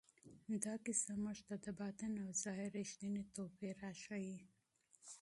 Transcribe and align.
دا 0.63 0.73
کیسه 0.85 1.13
موږ 1.23 1.37
ته 1.47 1.55
د 1.65 1.67
باطن 1.79 2.11
او 2.23 2.29
ظاهر 2.43 2.69
رښتینی 2.79 3.23
توپیر 3.35 3.75
راښیي. 3.83 4.37